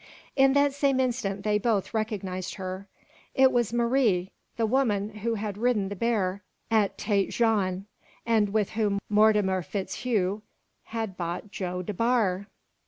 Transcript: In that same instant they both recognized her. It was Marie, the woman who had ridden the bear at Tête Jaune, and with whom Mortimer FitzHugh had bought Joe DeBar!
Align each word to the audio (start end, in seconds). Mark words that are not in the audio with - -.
In 0.35 0.53
that 0.53 0.73
same 0.73 0.99
instant 0.99 1.43
they 1.43 1.59
both 1.59 1.93
recognized 1.93 2.55
her. 2.55 2.87
It 3.35 3.51
was 3.51 3.71
Marie, 3.71 4.31
the 4.57 4.65
woman 4.65 5.11
who 5.17 5.35
had 5.35 5.59
ridden 5.59 5.89
the 5.89 5.95
bear 5.95 6.41
at 6.71 6.97
Tête 6.97 7.29
Jaune, 7.29 7.85
and 8.25 8.49
with 8.51 8.71
whom 8.71 8.97
Mortimer 9.09 9.61
FitzHugh 9.61 10.41
had 10.85 11.17
bought 11.17 11.51
Joe 11.51 11.83
DeBar! 11.83 12.47